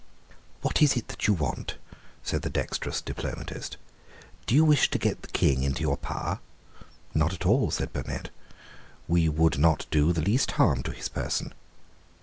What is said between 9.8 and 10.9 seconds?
do the least harm